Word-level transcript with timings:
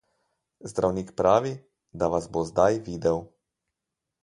Zdravnik 0.71 1.11
pravi, 1.21 1.51
da 2.03 2.09
vas 2.15 2.27
bo 2.37 2.45
zdaj 2.53 2.83
videl. 2.91 3.25